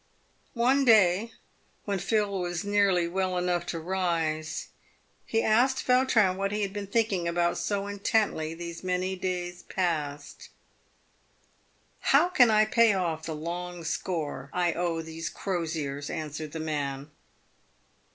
One 0.55 0.83
day, 0.83 1.31
when 1.85 1.99
Phil 1.99 2.39
was 2.39 2.63
nearly 2.63 3.07
well 3.07 3.37
enough 3.37 3.67
to 3.67 3.79
rise, 3.79 4.69
he 5.27 5.43
asked 5.43 5.83
Vau 5.85 6.05
trin 6.05 6.37
what 6.37 6.51
he 6.51 6.63
had 6.63 6.73
been 6.73 6.87
thinking 6.87 7.27
about 7.27 7.55
so 7.59 7.85
intently 7.85 8.55
these 8.55 8.83
many 8.83 9.15
days 9.15 9.61
past." 9.61 10.49
How 12.11 12.29
I 12.29 12.29
can 12.29 12.65
pay 12.71 12.95
off 12.95 13.27
the 13.27 13.35
long 13.35 13.83
score 13.83 14.49
I 14.53 14.73
owe 14.73 15.03
these 15.03 15.29
Crosiers!" 15.29 16.09
answered 16.09 16.53
the 16.53 16.59
man. 16.59 17.11